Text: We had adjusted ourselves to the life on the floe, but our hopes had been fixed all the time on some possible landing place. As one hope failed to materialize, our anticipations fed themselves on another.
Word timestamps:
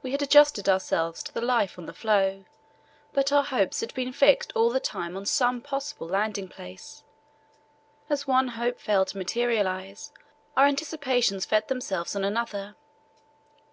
We 0.00 0.12
had 0.12 0.22
adjusted 0.22 0.68
ourselves 0.68 1.24
to 1.24 1.34
the 1.34 1.40
life 1.40 1.76
on 1.76 1.86
the 1.86 1.92
floe, 1.92 2.44
but 3.12 3.32
our 3.32 3.42
hopes 3.42 3.80
had 3.80 3.92
been 3.94 4.12
fixed 4.12 4.52
all 4.54 4.70
the 4.70 4.78
time 4.78 5.16
on 5.16 5.26
some 5.26 5.60
possible 5.60 6.06
landing 6.06 6.46
place. 6.46 7.02
As 8.08 8.28
one 8.28 8.46
hope 8.54 8.78
failed 8.78 9.08
to 9.08 9.18
materialize, 9.18 10.12
our 10.56 10.66
anticipations 10.66 11.46
fed 11.46 11.66
themselves 11.66 12.14
on 12.14 12.22
another. 12.22 12.76